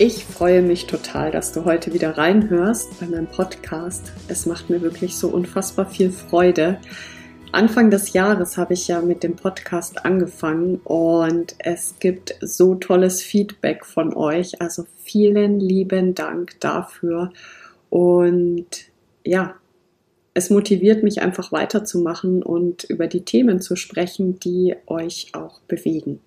Ich 0.00 0.24
freue 0.24 0.62
mich 0.62 0.86
total, 0.86 1.32
dass 1.32 1.50
du 1.50 1.64
heute 1.64 1.92
wieder 1.92 2.16
reinhörst 2.16 3.00
bei 3.00 3.06
meinem 3.06 3.26
Podcast. 3.26 4.12
Es 4.28 4.46
macht 4.46 4.70
mir 4.70 4.80
wirklich 4.80 5.16
so 5.16 5.26
unfassbar 5.26 5.86
viel 5.86 6.12
Freude. 6.12 6.78
Anfang 7.50 7.90
des 7.90 8.12
Jahres 8.12 8.56
habe 8.56 8.74
ich 8.74 8.86
ja 8.86 9.00
mit 9.00 9.24
dem 9.24 9.34
Podcast 9.34 10.04
angefangen 10.04 10.76
und 10.84 11.56
es 11.58 11.96
gibt 11.98 12.36
so 12.40 12.76
tolles 12.76 13.22
Feedback 13.22 13.84
von 13.84 14.14
euch. 14.14 14.62
Also 14.62 14.86
vielen 15.02 15.58
lieben 15.58 16.14
Dank 16.14 16.60
dafür. 16.60 17.32
Und 17.90 18.68
ja, 19.24 19.56
es 20.32 20.48
motiviert 20.48 21.02
mich 21.02 21.22
einfach 21.22 21.50
weiterzumachen 21.50 22.44
und 22.44 22.84
über 22.84 23.08
die 23.08 23.24
Themen 23.24 23.60
zu 23.60 23.74
sprechen, 23.74 24.38
die 24.38 24.76
euch 24.86 25.32
auch 25.32 25.58
bewegen. 25.62 26.20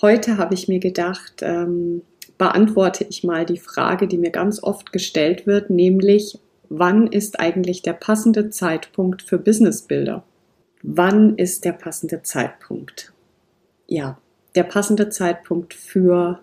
Heute 0.00 0.38
habe 0.38 0.54
ich 0.54 0.68
mir 0.68 0.78
gedacht, 0.78 1.42
ähm, 1.42 2.00
beantworte 2.38 3.06
ich 3.08 3.24
mal 3.24 3.46
die 3.46 3.58
Frage, 3.58 4.08
die 4.08 4.18
mir 4.18 4.30
ganz 4.30 4.62
oft 4.62 4.92
gestellt 4.92 5.46
wird, 5.46 5.70
nämlich 5.70 6.38
wann 6.68 7.06
ist 7.06 7.40
eigentlich 7.40 7.82
der 7.82 7.94
passende 7.94 8.50
Zeitpunkt 8.50 9.22
für 9.22 9.38
Businessbilder? 9.38 10.24
Wann 10.82 11.36
ist 11.36 11.64
der 11.64 11.72
passende 11.72 12.22
Zeitpunkt? 12.22 13.12
Ja, 13.86 14.18
der 14.54 14.64
passende 14.64 15.08
Zeitpunkt 15.08 15.74
für 15.74 16.40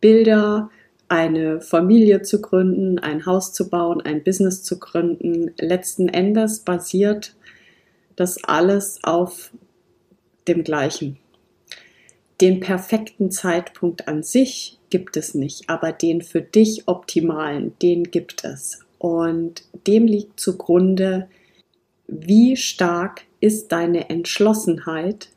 Bilder, 0.00 0.70
eine 1.08 1.60
Familie 1.60 2.22
zu 2.22 2.40
gründen, 2.40 2.98
ein 2.98 3.24
Haus 3.24 3.52
zu 3.52 3.68
bauen, 3.70 4.00
ein 4.00 4.22
Business 4.22 4.62
zu 4.62 4.78
gründen. 4.78 5.52
Letzten 5.58 6.08
Endes 6.08 6.60
basiert 6.60 7.34
das 8.16 8.42
alles 8.44 8.98
auf 9.04 9.52
dem 10.48 10.64
gleichen. 10.64 11.18
Den 12.40 12.60
perfekten 12.60 13.30
Zeitpunkt 13.30 14.06
an 14.06 14.22
sich 14.22 14.77
gibt 14.90 15.16
es 15.16 15.34
nicht, 15.34 15.68
aber 15.68 15.92
den 15.92 16.22
für 16.22 16.40
dich 16.40 16.88
optimalen, 16.88 17.72
den 17.82 18.04
gibt 18.04 18.44
es. 18.44 18.80
Und 18.98 19.62
dem 19.86 20.06
liegt 20.06 20.40
zugrunde, 20.40 21.28
wie 22.06 22.56
stark 22.56 23.22
ist 23.40 23.70
deine 23.70 24.10
Entschlossenheit, 24.10 25.28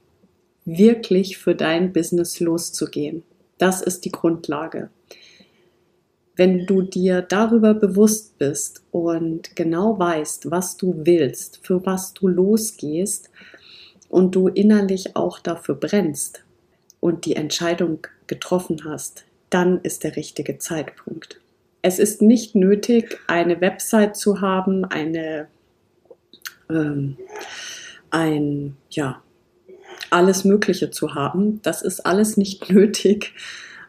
wirklich 0.66 1.38
für 1.38 1.56
dein 1.56 1.94
Business 1.94 2.40
loszugehen. 2.40 3.24
Das 3.58 3.82
ist 3.82 4.06
die 4.06 4.12
Grundlage. 4.12 4.90
Wenn 6.36 6.66
du 6.66 6.82
dir 6.82 7.22
darüber 7.22 7.74
bewusst 7.74 8.38
bist 8.38 8.84
und 8.92 9.56
genau 9.56 10.00
weißt, 10.00 10.50
was 10.50 10.78
du 10.78 10.96
willst, 11.06 11.60
für 11.62 11.86
was 11.86 12.14
du 12.14 12.28
losgehst 12.28 13.30
und 14.10 14.34
du 14.34 14.48
innerlich 14.48 15.16
auch 15.16 15.40
dafür 15.40 15.76
brennst 15.76 16.44
und 17.00 17.26
die 17.26 17.36
Entscheidung 17.36 18.08
getroffen 18.28 18.86
hast, 18.86 19.26
dann 19.52 19.82
ist 19.82 20.04
der 20.04 20.16
richtige 20.16 20.58
Zeitpunkt. 20.58 21.40
Es 21.84 22.00
ist 22.00 22.22
nicht 22.22 22.56
nötig, 22.56 23.20
eine 23.28 23.62
Website 23.62 24.16
zu 24.16 24.42
haben, 24.42 24.86
eine, 24.86 25.48
ähm, 26.70 27.18
ein, 28.09 28.78
ja, 28.90 29.22
alles 30.09 30.44
Mögliche 30.44 30.90
zu 30.90 31.16
haben. 31.16 31.62
Das 31.62 31.81
ist 31.81 32.06
alles 32.06 32.38
nicht 32.38 32.70
nötig. 32.72 33.34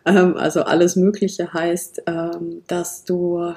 Ähm, 0.04 0.36
also 0.36 0.62
alles 0.62 0.96
Mögliche 0.96 1.52
heißt, 1.52 2.02
ähm, 2.06 2.62
dass 2.66 3.04
du 3.04 3.54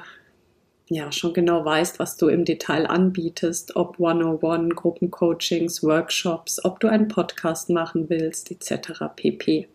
ja 0.88 1.10
schon 1.10 1.34
genau 1.34 1.64
weißt, 1.64 1.98
was 1.98 2.16
du 2.16 2.28
im 2.28 2.44
Detail 2.44 2.86
anbietest, 2.86 3.74
ob 3.74 3.98
101, 3.98 4.74
Gruppencoachings, 4.76 5.82
Workshops, 5.82 6.64
ob 6.64 6.78
du 6.78 6.88
einen 6.88 7.08
Podcast 7.08 7.70
machen 7.70 8.08
willst, 8.08 8.50
etc. 8.50 8.92
pp. 9.16 9.68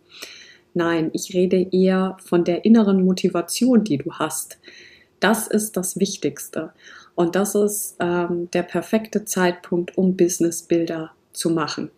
Nein, 0.74 1.10
ich 1.12 1.34
rede 1.34 1.66
eher 1.70 2.16
von 2.24 2.44
der 2.44 2.64
inneren 2.64 3.04
Motivation, 3.04 3.84
die 3.84 3.98
du 3.98 4.12
hast. 4.12 4.58
Das 5.20 5.46
ist 5.46 5.76
das 5.76 5.98
Wichtigste. 5.98 6.72
Und 7.14 7.36
das 7.36 7.54
ist 7.54 7.96
ähm, 8.00 8.50
der 8.52 8.62
perfekte 8.62 9.24
Zeitpunkt, 9.24 9.96
um 9.98 10.16
Businessbilder 10.16 11.12
zu 11.32 11.50
machen. 11.50 11.90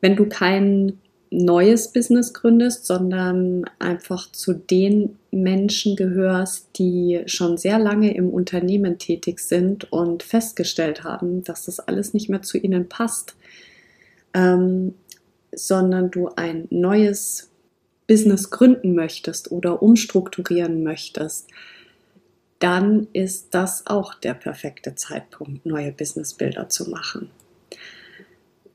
Wenn 0.00 0.16
du 0.16 0.28
kein 0.28 0.98
neues 1.32 1.92
Business 1.92 2.34
gründest, 2.34 2.84
sondern 2.86 3.64
einfach 3.78 4.30
zu 4.32 4.52
den 4.52 5.16
Menschen 5.30 5.96
gehörst, 5.96 6.68
die 6.78 7.22
schon 7.26 7.56
sehr 7.56 7.78
lange 7.78 8.14
im 8.14 8.28
Unternehmen 8.28 8.98
tätig 8.98 9.40
sind 9.40 9.90
und 9.90 10.22
festgestellt 10.22 11.04
haben, 11.04 11.42
dass 11.42 11.64
das 11.64 11.80
alles 11.80 12.12
nicht 12.12 12.28
mehr 12.28 12.42
zu 12.42 12.58
ihnen 12.58 12.88
passt, 12.88 13.34
ähm, 14.34 14.94
sondern 15.54 16.10
du 16.10 16.28
ein 16.36 16.66
neues 16.70 17.51
Business 18.06 18.50
gründen 18.50 18.94
möchtest 18.94 19.50
oder 19.52 19.82
umstrukturieren 19.82 20.82
möchtest, 20.82 21.48
dann 22.58 23.08
ist 23.12 23.54
das 23.54 23.86
auch 23.86 24.14
der 24.14 24.34
perfekte 24.34 24.94
Zeitpunkt, 24.94 25.66
neue 25.66 25.92
Businessbilder 25.92 26.68
zu 26.68 26.90
machen. 26.90 27.30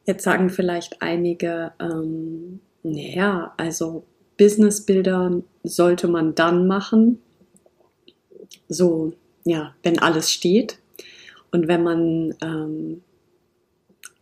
Jetzt 0.05 0.23
sagen 0.23 0.49
vielleicht 0.49 1.01
einige, 1.01 1.71
ähm, 1.79 2.59
naja, 2.83 3.53
also 3.57 4.03
Businessbilder 4.37 5.41
sollte 5.63 6.07
man 6.07 6.35
dann 6.35 6.67
machen, 6.67 7.19
so, 8.69 9.13
ja, 9.45 9.75
wenn 9.83 9.99
alles 9.99 10.31
steht 10.31 10.79
und 11.51 11.67
wenn 11.67 11.83
man 11.83 12.35
ähm, 12.41 13.01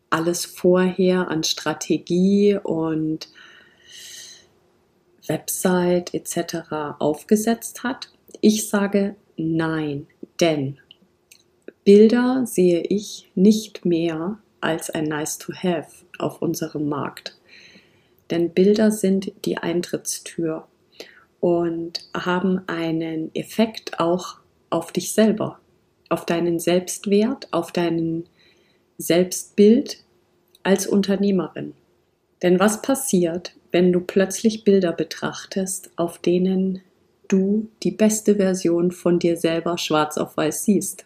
alles 0.10 0.46
vorher 0.46 1.30
an 1.30 1.44
Strategie 1.44 2.58
und 2.62 3.30
Website 5.28 6.13
etc. 6.13 6.97
aufgesetzt 7.00 7.84
hat. 7.84 8.09
Ich 8.41 8.69
sage 8.69 9.16
nein, 9.38 10.08
denn 10.40 10.80
Bilder 11.84 12.46
sehe 12.46 12.81
ich 12.81 13.30
nicht 13.36 13.86
mehr 13.86 14.40
als 14.59 14.90
ein 14.90 15.06
Nice 15.06 15.38
to 15.38 15.53
Have 15.53 16.06
auf 16.18 16.41
unserem 16.41 16.90
Markt. 16.90 17.38
Denn 18.31 18.50
Bilder 18.52 18.91
sind 18.91 19.31
die 19.46 19.58
Eintrittstür 19.58 20.68
und 21.40 22.09
haben 22.16 22.62
einen 22.68 23.34
Effekt 23.36 24.00
auch 24.00 24.38
auf 24.72 24.92
dich 24.92 25.13
selber, 25.13 25.59
auf 26.09 26.25
deinen 26.25 26.59
Selbstwert, 26.59 27.47
auf 27.52 27.72
deinen 27.72 28.28
Selbstbild 28.97 30.03
als 30.63 30.88
Unternehmerin. 30.88 31.74
Denn 32.42 32.59
was 32.59 32.81
passiert, 32.81 33.56
wenn 33.75 33.91
du 33.91 34.00
plötzlich 34.00 34.63
Bilder 34.63 34.94
betrachtest, 34.94 35.91
auf 35.97 36.18
denen 36.18 36.80
du 37.28 37.68
die 37.84 37.91
beste 37.91 38.38
Version 38.38 38.91
von 38.91 39.19
dir 39.19 39.36
selber 39.36 39.78
schwarz 39.78 40.18
auf 40.18 40.38
weiß 40.38 40.63
siehst? 40.63 41.06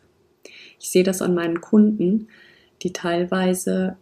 Ich 0.80 0.92
sehe 0.92 1.02
das 1.02 1.24
an 1.24 1.34
meinen 1.34 1.62
Kunden, 1.62 2.28
die 2.84 2.94
teilweise, 2.94 3.98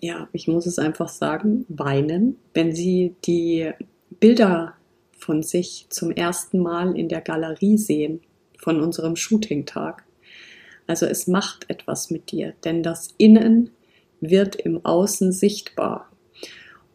ja, 0.00 0.30
ich 0.32 0.48
muss 0.48 0.64
es 0.64 0.78
einfach 0.78 1.10
sagen, 1.10 1.66
weinen, 1.68 2.38
wenn 2.54 2.74
sie 2.74 3.14
die 3.26 3.72
Bilder 4.20 4.72
von 5.18 5.42
sich 5.42 5.84
zum 5.90 6.10
ersten 6.10 6.60
Mal 6.60 6.96
in 6.96 7.10
der 7.10 7.20
Galerie 7.20 7.76
sehen, 7.76 8.22
von 8.58 8.80
unserem 8.80 9.16
Shooting-Tag. 9.16 10.02
Also 10.86 11.04
es 11.04 11.26
macht 11.26 11.68
etwas 11.68 12.10
mit 12.10 12.30
dir, 12.30 12.54
denn 12.64 12.82
das 12.82 13.10
Innen 13.18 13.68
wird 14.18 14.56
im 14.56 14.82
Außen 14.82 15.30
sichtbar. 15.30 16.07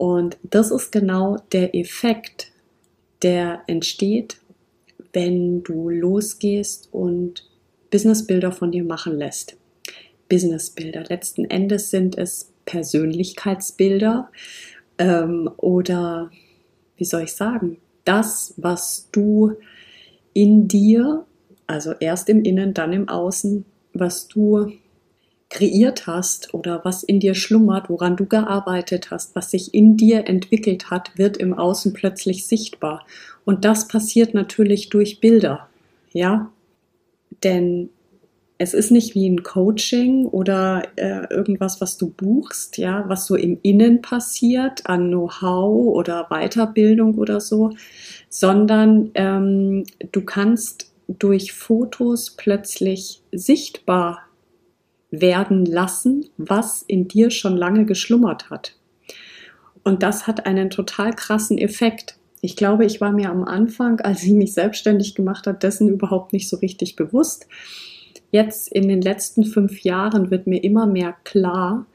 Und 0.03 0.37
das 0.43 0.69
ist 0.69 0.91
genau 0.91 1.37
der 1.53 1.73
Effekt, 1.73 2.51
der 3.21 3.61
entsteht, 3.67 4.35
wenn 5.13 5.63
du 5.63 5.87
losgehst 5.87 6.89
und 6.91 7.49
Businessbilder 7.89 8.51
von 8.51 8.73
dir 8.73 8.83
machen 8.83 9.17
lässt. 9.17 9.55
Businessbilder. 10.27 11.05
Letzten 11.07 11.45
Endes 11.45 11.89
sind 11.89 12.17
es 12.17 12.51
Persönlichkeitsbilder 12.65 14.29
ähm, 14.97 15.49
oder 15.55 16.29
wie 16.97 17.05
soll 17.05 17.21
ich 17.21 17.31
sagen, 17.31 17.77
das, 18.03 18.55
was 18.57 19.07
du 19.13 19.53
in 20.33 20.67
dir, 20.67 21.25
also 21.65 21.93
erst 22.01 22.27
im 22.27 22.43
Innen, 22.43 22.73
dann 22.73 22.91
im 22.91 23.07
Außen, 23.07 23.63
was 23.93 24.27
du 24.27 24.69
kreiert 25.53 26.07
hast 26.07 26.53
oder 26.55 26.81
was 26.83 27.03
in 27.03 27.19
dir 27.19 27.35
schlummert, 27.35 27.87
woran 27.87 28.15
du 28.15 28.25
gearbeitet 28.25 29.11
hast, 29.11 29.35
was 29.35 29.51
sich 29.51 29.73
in 29.73 29.95
dir 29.97 30.27
entwickelt 30.27 30.89
hat, 30.89 31.11
wird 31.15 31.37
im 31.37 31.53
Außen 31.53 31.93
plötzlich 31.93 32.47
sichtbar. 32.47 33.05
Und 33.45 33.63
das 33.63 33.87
passiert 33.87 34.33
natürlich 34.33 34.89
durch 34.89 35.19
Bilder, 35.19 35.69
ja? 36.11 36.51
Denn 37.43 37.89
es 38.57 38.73
ist 38.73 38.89
nicht 38.89 39.13
wie 39.13 39.29
ein 39.29 39.43
Coaching 39.43 40.25
oder 40.25 40.87
äh, 40.95 41.27
irgendwas, 41.29 41.81
was 41.81 41.97
du 41.97 42.09
buchst, 42.09 42.79
ja, 42.79 43.05
was 43.07 43.27
so 43.27 43.35
im 43.35 43.59
Innen 43.61 44.01
passiert 44.01 44.87
an 44.87 45.09
Know-how 45.09 45.93
oder 45.93 46.29
Weiterbildung 46.31 47.15
oder 47.15 47.39
so, 47.39 47.71
sondern 48.29 49.11
ähm, 49.13 49.83
du 50.11 50.21
kannst 50.21 50.91
durch 51.07 51.53
Fotos 51.53 52.31
plötzlich 52.31 53.21
sichtbar 53.31 54.23
werden 55.21 55.65
lassen, 55.65 56.25
was 56.37 56.81
in 56.81 57.07
dir 57.07 57.29
schon 57.29 57.55
lange 57.55 57.85
geschlummert 57.85 58.49
hat. 58.49 58.75
Und 59.83 60.01
das 60.01 60.25
hat 60.25 60.47
einen 60.47 60.71
total 60.71 61.13
krassen 61.13 61.57
Effekt. 61.57 62.17
Ich 62.41 62.55
glaube, 62.55 62.85
ich 62.85 62.99
war 62.99 63.11
mir 63.11 63.29
am 63.29 63.43
Anfang, 63.43 63.99
als 64.01 64.23
ich 64.23 64.31
mich 64.31 64.53
selbstständig 64.53 65.13
gemacht 65.13 65.45
habe, 65.45 65.59
dessen 65.59 65.87
überhaupt 65.87 66.33
nicht 66.33 66.49
so 66.49 66.57
richtig 66.57 66.95
bewusst. 66.95 67.47
Jetzt 68.31 68.69
in 68.69 68.87
den 68.87 69.01
letzten 69.01 69.45
fünf 69.45 69.83
Jahren 69.83 70.31
wird 70.31 70.47
mir 70.47 70.63
immer 70.63 70.87
mehr 70.87 71.15
klar, 71.23 71.85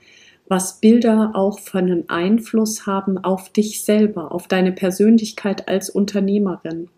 was 0.46 0.80
Bilder 0.80 1.32
auch 1.34 1.58
für 1.58 1.78
einen 1.78 2.08
Einfluss 2.08 2.86
haben 2.86 3.18
auf 3.18 3.50
dich 3.50 3.84
selber, 3.84 4.32
auf 4.32 4.46
deine 4.46 4.72
Persönlichkeit 4.72 5.68
als 5.68 5.90
Unternehmerin. 5.90 6.88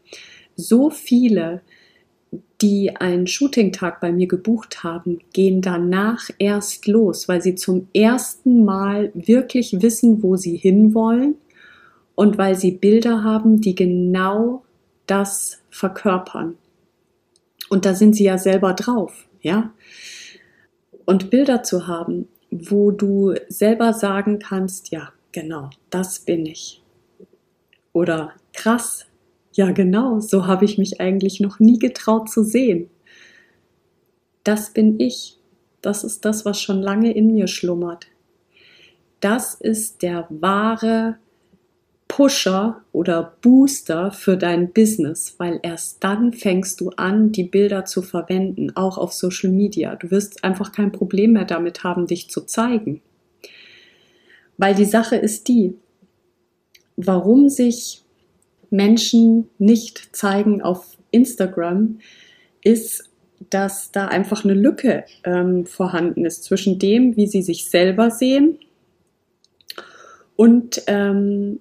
So 0.54 0.90
viele 0.90 1.62
die 2.62 2.94
einen 2.96 3.26
Shooting-Tag 3.26 4.00
bei 4.00 4.12
mir 4.12 4.26
gebucht 4.26 4.84
haben, 4.84 5.20
gehen 5.32 5.62
danach 5.62 6.28
erst 6.38 6.86
los, 6.86 7.28
weil 7.28 7.40
sie 7.40 7.54
zum 7.54 7.88
ersten 7.94 8.64
Mal 8.64 9.10
wirklich 9.14 9.80
wissen, 9.80 10.22
wo 10.22 10.36
sie 10.36 10.56
hinwollen 10.56 11.36
und 12.14 12.36
weil 12.36 12.54
sie 12.54 12.72
Bilder 12.72 13.24
haben, 13.24 13.60
die 13.60 13.74
genau 13.74 14.62
das 15.06 15.62
verkörpern. 15.70 16.56
Und 17.70 17.86
da 17.86 17.94
sind 17.94 18.14
sie 18.14 18.24
ja 18.24 18.36
selber 18.36 18.74
drauf, 18.74 19.26
ja? 19.40 19.72
Und 21.06 21.30
Bilder 21.30 21.62
zu 21.62 21.86
haben, 21.86 22.28
wo 22.50 22.90
du 22.90 23.34
selber 23.48 23.92
sagen 23.94 24.38
kannst, 24.38 24.90
ja, 24.90 25.12
genau, 25.32 25.70
das 25.88 26.20
bin 26.20 26.46
ich. 26.46 26.82
Oder 27.92 28.32
krass, 28.52 29.06
ja, 29.52 29.72
genau, 29.72 30.20
so 30.20 30.46
habe 30.46 30.64
ich 30.64 30.78
mich 30.78 31.00
eigentlich 31.00 31.40
noch 31.40 31.58
nie 31.58 31.78
getraut 31.78 32.30
zu 32.30 32.44
sehen. 32.44 32.88
Das 34.44 34.72
bin 34.72 34.98
ich. 35.00 35.38
Das 35.82 36.04
ist 36.04 36.24
das, 36.24 36.44
was 36.44 36.60
schon 36.60 36.82
lange 36.82 37.12
in 37.12 37.34
mir 37.34 37.48
schlummert. 37.48 38.06
Das 39.20 39.54
ist 39.54 40.02
der 40.02 40.26
wahre 40.30 41.18
Pusher 42.08 42.82
oder 42.92 43.36
Booster 43.40 44.10
für 44.10 44.36
dein 44.36 44.72
Business, 44.72 45.36
weil 45.38 45.60
erst 45.62 46.02
dann 46.02 46.32
fängst 46.32 46.80
du 46.80 46.90
an, 46.90 47.30
die 47.30 47.44
Bilder 47.44 47.84
zu 47.84 48.02
verwenden, 48.02 48.74
auch 48.76 48.98
auf 48.98 49.12
Social 49.12 49.50
Media. 49.50 49.94
Du 49.94 50.10
wirst 50.10 50.42
einfach 50.42 50.72
kein 50.72 50.90
Problem 50.90 51.32
mehr 51.32 51.44
damit 51.44 51.84
haben, 51.84 52.06
dich 52.06 52.28
zu 52.28 52.42
zeigen. 52.42 53.00
Weil 54.58 54.74
die 54.74 54.84
Sache 54.84 55.16
ist 55.16 55.48
die, 55.48 55.74
warum 56.96 57.48
sich 57.48 57.99
Menschen 58.70 59.48
nicht 59.58 60.14
zeigen 60.16 60.62
auf 60.62 60.96
Instagram, 61.10 61.98
ist, 62.62 63.10
dass 63.48 63.90
da 63.90 64.06
einfach 64.06 64.44
eine 64.44 64.54
Lücke 64.54 65.04
ähm, 65.24 65.66
vorhanden 65.66 66.24
ist 66.24 66.44
zwischen 66.44 66.78
dem, 66.78 67.16
wie 67.16 67.26
sie 67.26 67.42
sich 67.42 67.70
selber 67.70 68.10
sehen 68.10 68.58
und 70.36 70.82
ähm, 70.86 71.60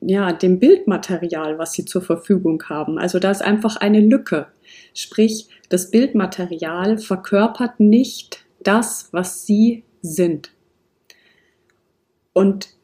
ja, 0.00 0.32
dem 0.32 0.58
Bildmaterial, 0.60 1.58
was 1.58 1.72
sie 1.72 1.84
zur 1.84 2.02
Verfügung 2.02 2.62
haben. 2.68 2.98
Also 2.98 3.18
da 3.18 3.30
ist 3.30 3.42
einfach 3.42 3.76
eine 3.76 4.00
Lücke. 4.00 4.46
Sprich, 4.94 5.48
das 5.68 5.90
Bildmaterial 5.90 6.98
verkörpert 6.98 7.80
nicht 7.80 8.44
das, 8.60 9.08
was 9.12 9.46
sie 9.46 9.84
sind. 10.00 10.52
Und 12.32 12.75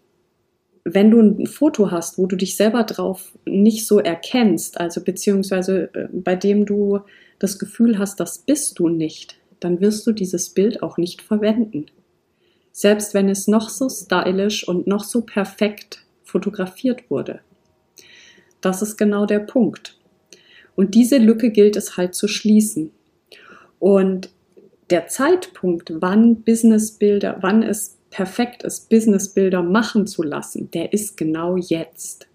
wenn 0.84 1.10
du 1.10 1.20
ein 1.20 1.46
Foto 1.46 1.90
hast, 1.90 2.18
wo 2.18 2.26
du 2.26 2.36
dich 2.36 2.56
selber 2.56 2.84
drauf 2.84 3.32
nicht 3.44 3.86
so 3.86 4.00
erkennst, 4.00 4.80
also 4.80 5.02
beziehungsweise 5.02 5.94
äh, 5.94 6.08
bei 6.12 6.34
dem 6.34 6.66
du 6.66 7.00
das 7.38 7.58
Gefühl 7.58 7.98
hast, 7.98 8.20
das 8.20 8.38
bist 8.38 8.78
du 8.78 8.88
nicht, 8.88 9.38
dann 9.60 9.80
wirst 9.80 10.06
du 10.06 10.12
dieses 10.12 10.50
Bild 10.50 10.82
auch 10.82 10.96
nicht 10.96 11.22
verwenden. 11.22 11.86
Selbst 12.72 13.14
wenn 13.14 13.28
es 13.28 13.46
noch 13.48 13.68
so 13.68 13.88
stylisch 13.88 14.66
und 14.66 14.86
noch 14.86 15.04
so 15.04 15.22
perfekt 15.22 16.04
fotografiert 16.24 17.10
wurde. 17.10 17.40
Das 18.60 18.80
ist 18.80 18.96
genau 18.96 19.26
der 19.26 19.40
Punkt. 19.40 19.98
Und 20.74 20.94
diese 20.94 21.18
Lücke 21.18 21.50
gilt 21.50 21.76
es 21.76 21.96
halt 21.96 22.14
zu 22.14 22.28
schließen. 22.28 22.90
Und 23.78 24.30
der 24.90 25.08
Zeitpunkt, 25.08 25.92
wann 25.96 26.42
Businessbilder, 26.42 27.38
wann 27.40 27.62
es 27.62 27.98
perfekt 28.12 28.62
ist, 28.62 28.90
Businessbilder 28.90 29.62
machen 29.62 30.06
zu 30.06 30.22
lassen, 30.22 30.70
der 30.70 30.92
ist 30.92 31.16
genau 31.16 31.56
jetzt. 31.56 32.28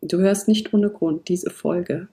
Du 0.00 0.18
hörst 0.18 0.48
nicht 0.48 0.72
ohne 0.74 0.90
Grund 0.90 1.28
diese 1.28 1.50
Folge. 1.50 2.08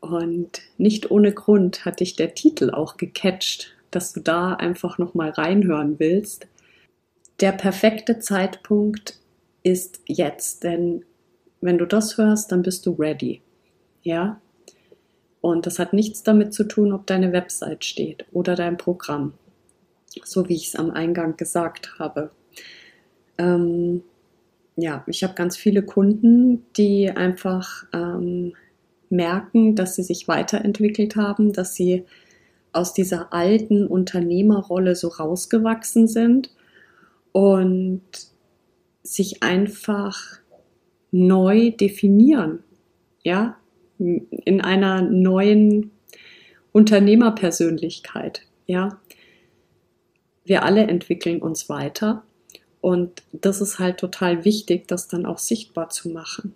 Und 0.00 0.62
nicht 0.78 1.10
ohne 1.10 1.32
Grund 1.32 1.84
hat 1.84 2.00
dich 2.00 2.16
der 2.16 2.34
Titel 2.34 2.70
auch 2.70 2.96
gecatcht, 2.96 3.76
dass 3.90 4.12
du 4.12 4.20
da 4.20 4.54
einfach 4.54 4.98
nochmal 4.98 5.30
reinhören 5.30 5.98
willst. 5.98 6.46
Der 7.40 7.52
perfekte 7.52 8.18
Zeitpunkt 8.18 9.20
ist 9.62 10.00
jetzt, 10.06 10.64
denn 10.64 11.04
wenn 11.60 11.78
du 11.78 11.86
das 11.86 12.16
hörst, 12.16 12.52
dann 12.52 12.62
bist 12.62 12.86
du 12.86 12.92
ready. 12.92 13.42
Ja? 14.02 14.40
Und 15.40 15.66
das 15.66 15.78
hat 15.78 15.92
nichts 15.92 16.22
damit 16.22 16.54
zu 16.54 16.64
tun, 16.64 16.92
ob 16.92 17.06
deine 17.06 17.32
Website 17.32 17.84
steht 17.84 18.24
oder 18.32 18.54
dein 18.54 18.76
Programm. 18.76 19.34
So 20.24 20.48
wie 20.48 20.54
ich 20.54 20.68
es 20.68 20.76
am 20.76 20.90
Eingang 20.90 21.36
gesagt 21.36 21.98
habe. 21.98 22.30
Ähm, 23.38 24.02
ja, 24.76 25.04
ich 25.06 25.24
habe 25.24 25.34
ganz 25.34 25.56
viele 25.56 25.82
Kunden, 25.82 26.64
die 26.76 27.10
einfach 27.10 27.86
ähm, 27.92 28.52
merken, 29.08 29.74
dass 29.74 29.96
sie 29.96 30.02
sich 30.02 30.28
weiterentwickelt 30.28 31.16
haben, 31.16 31.52
dass 31.52 31.74
sie 31.74 32.04
aus 32.72 32.92
dieser 32.92 33.32
alten 33.32 33.86
Unternehmerrolle 33.86 34.94
so 34.94 35.08
rausgewachsen 35.08 36.08
sind 36.08 36.54
und 37.32 38.02
sich 39.02 39.42
einfach 39.42 40.18
neu 41.10 41.70
definieren, 41.70 42.62
ja, 43.22 43.56
in 43.98 44.60
einer 44.60 45.00
neuen 45.00 45.90
Unternehmerpersönlichkeit, 46.72 48.42
ja. 48.66 49.00
Wir 50.44 50.62
alle 50.64 50.86
entwickeln 50.86 51.40
uns 51.40 51.68
weiter 51.70 52.25
und 52.86 53.24
das 53.32 53.60
ist 53.60 53.80
halt 53.80 53.98
total 53.98 54.44
wichtig, 54.44 54.86
das 54.86 55.08
dann 55.08 55.26
auch 55.26 55.38
sichtbar 55.38 55.88
zu 55.88 56.08
machen, 56.08 56.54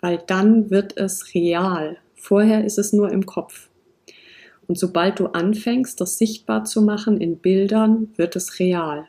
weil 0.00 0.22
dann 0.24 0.70
wird 0.70 0.96
es 0.96 1.34
real. 1.34 1.96
Vorher 2.14 2.64
ist 2.64 2.78
es 2.78 2.92
nur 2.92 3.10
im 3.10 3.26
Kopf. 3.26 3.68
Und 4.68 4.78
sobald 4.78 5.18
du 5.18 5.26
anfängst, 5.26 6.00
das 6.00 6.18
sichtbar 6.18 6.62
zu 6.62 6.82
machen 6.82 7.20
in 7.20 7.38
Bildern, 7.38 8.12
wird 8.14 8.36
es 8.36 8.60
real. 8.60 9.08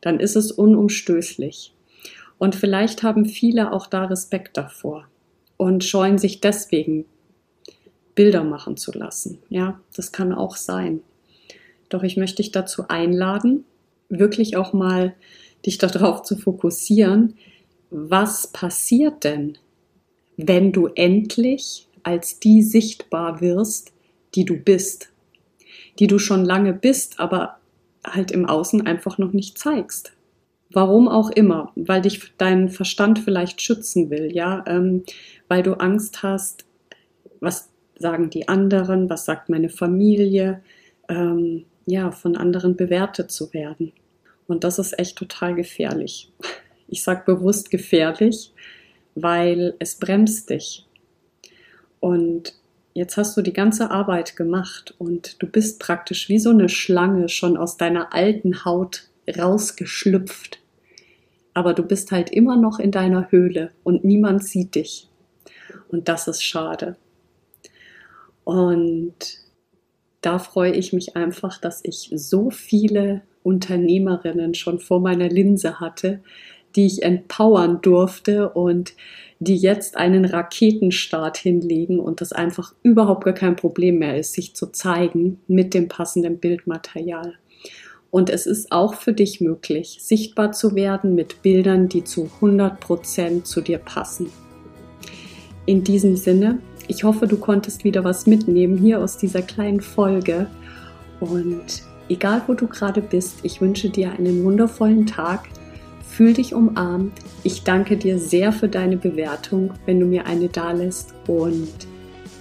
Dann 0.00 0.20
ist 0.20 0.36
es 0.36 0.52
unumstößlich. 0.52 1.74
Und 2.38 2.54
vielleicht 2.54 3.02
haben 3.02 3.26
viele 3.26 3.70
auch 3.70 3.86
da 3.86 4.06
Respekt 4.06 4.56
davor 4.56 5.06
und 5.58 5.84
scheuen 5.84 6.16
sich 6.16 6.40
deswegen 6.40 7.04
Bilder 8.14 8.42
machen 8.42 8.78
zu 8.78 8.90
lassen. 8.92 9.36
Ja, 9.50 9.78
das 9.94 10.12
kann 10.12 10.32
auch 10.32 10.56
sein. 10.56 11.02
Doch 11.90 12.04
ich 12.04 12.16
möchte 12.16 12.36
dich 12.36 12.52
dazu 12.52 12.88
einladen, 12.88 13.66
wirklich 14.08 14.56
auch 14.56 14.72
mal 14.72 15.14
dich 15.66 15.78
darauf 15.78 16.22
zu 16.22 16.36
fokussieren, 16.36 17.34
was 17.90 18.48
passiert 18.48 19.24
denn, 19.24 19.58
wenn 20.36 20.72
du 20.72 20.88
endlich 20.88 21.88
als 22.02 22.40
die 22.40 22.62
sichtbar 22.62 23.40
wirst, 23.40 23.92
die 24.34 24.44
du 24.44 24.56
bist, 24.56 25.12
die 25.98 26.06
du 26.06 26.18
schon 26.18 26.44
lange 26.44 26.72
bist, 26.72 27.20
aber 27.20 27.56
halt 28.04 28.30
im 28.30 28.46
Außen 28.46 28.86
einfach 28.86 29.18
noch 29.18 29.32
nicht 29.32 29.58
zeigst. 29.58 30.12
Warum 30.70 31.08
auch 31.08 31.30
immer, 31.30 31.72
weil 31.76 32.02
dich 32.02 32.32
dein 32.36 32.68
Verstand 32.68 33.20
vielleicht 33.20 33.62
schützen 33.62 34.10
will, 34.10 34.34
ja, 34.34 34.64
ähm, 34.66 35.04
weil 35.48 35.62
du 35.62 35.74
Angst 35.74 36.22
hast, 36.22 36.66
was 37.40 37.70
sagen 37.96 38.28
die 38.28 38.48
anderen, 38.48 39.08
was 39.08 39.24
sagt 39.24 39.48
meine 39.48 39.68
Familie, 39.68 40.62
ähm, 41.08 41.64
ja, 41.86 42.10
von 42.10 42.36
anderen 42.36 42.76
bewertet 42.76 43.30
zu 43.30 43.52
werden. 43.52 43.92
Und 44.46 44.64
das 44.64 44.78
ist 44.78 44.98
echt 44.98 45.16
total 45.16 45.54
gefährlich. 45.54 46.32
Ich 46.88 47.02
sage 47.02 47.22
bewusst 47.24 47.70
gefährlich, 47.70 48.52
weil 49.14 49.74
es 49.78 49.96
bremst 49.96 50.50
dich. 50.50 50.86
Und 52.00 52.54
jetzt 52.92 53.16
hast 53.16 53.36
du 53.36 53.42
die 53.42 53.52
ganze 53.52 53.90
Arbeit 53.90 54.36
gemacht 54.36 54.94
und 54.98 55.42
du 55.42 55.46
bist 55.46 55.80
praktisch 55.80 56.28
wie 56.28 56.38
so 56.38 56.50
eine 56.50 56.68
Schlange 56.68 57.28
schon 57.28 57.56
aus 57.56 57.76
deiner 57.76 58.12
alten 58.12 58.64
Haut 58.64 59.08
rausgeschlüpft. 59.38 60.60
Aber 61.54 61.72
du 61.72 61.82
bist 61.82 62.10
halt 62.10 62.30
immer 62.30 62.56
noch 62.56 62.78
in 62.78 62.90
deiner 62.90 63.30
Höhle 63.30 63.70
und 63.84 64.04
niemand 64.04 64.44
sieht 64.44 64.74
dich. 64.74 65.08
Und 65.88 66.08
das 66.08 66.28
ist 66.28 66.42
schade. 66.42 66.96
Und 68.42 69.14
da 70.20 70.38
freue 70.38 70.72
ich 70.72 70.92
mich 70.92 71.16
einfach, 71.16 71.58
dass 71.58 71.80
ich 71.82 72.10
so 72.14 72.50
viele 72.50 73.22
Unternehmerinnen 73.44 74.54
schon 74.54 74.80
vor 74.80 75.00
meiner 75.00 75.28
Linse 75.28 75.78
hatte, 75.78 76.20
die 76.74 76.86
ich 76.86 77.04
empowern 77.04 77.80
durfte 77.80 78.48
und 78.48 78.94
die 79.38 79.56
jetzt 79.56 79.96
einen 79.96 80.24
Raketenstart 80.24 81.36
hinlegen 81.36 82.00
und 82.00 82.20
das 82.20 82.32
einfach 82.32 82.74
überhaupt 82.82 83.24
gar 83.24 83.34
kein 83.34 83.54
Problem 83.54 83.98
mehr 83.98 84.18
ist, 84.18 84.32
sich 84.32 84.56
zu 84.56 84.72
zeigen 84.72 85.38
mit 85.46 85.74
dem 85.74 85.88
passenden 85.88 86.38
Bildmaterial. 86.38 87.34
Und 88.10 88.30
es 88.30 88.46
ist 88.46 88.70
auch 88.72 88.94
für 88.94 89.12
dich 89.12 89.40
möglich, 89.40 89.98
sichtbar 90.00 90.52
zu 90.52 90.74
werden 90.74 91.14
mit 91.14 91.42
Bildern, 91.42 91.88
die 91.88 92.04
zu 92.04 92.30
100% 92.40 93.42
zu 93.42 93.60
dir 93.60 93.78
passen. 93.78 94.30
In 95.66 95.82
diesem 95.82 96.16
Sinne, 96.16 96.58
ich 96.86 97.04
hoffe, 97.04 97.26
du 97.26 97.38
konntest 97.38 97.84
wieder 97.84 98.04
was 98.04 98.26
mitnehmen 98.26 98.78
hier 98.78 99.00
aus 99.00 99.16
dieser 99.16 99.42
kleinen 99.42 99.80
Folge. 99.80 100.48
Und 101.20 101.82
egal 102.08 102.42
wo 102.46 102.54
du 102.54 102.66
gerade 102.66 103.00
bist, 103.00 103.40
ich 103.42 103.60
wünsche 103.60 103.90
dir 103.90 104.12
einen 104.12 104.44
wundervollen 104.44 105.06
Tag. 105.06 105.48
Fühl 106.06 106.34
dich 106.34 106.54
umarmt. 106.54 107.12
Ich 107.42 107.64
danke 107.64 107.96
dir 107.96 108.18
sehr 108.18 108.52
für 108.52 108.68
deine 108.68 108.96
Bewertung, 108.96 109.72
wenn 109.86 109.98
du 109.98 110.06
mir 110.06 110.26
eine 110.26 110.48
da 110.48 110.72
lässt. 110.72 111.14
Und 111.26 111.72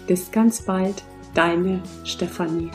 bis 0.08 0.32
ganz 0.32 0.62
bald, 0.62 1.04
deine 1.34 1.82
Stefanie. 2.04 2.70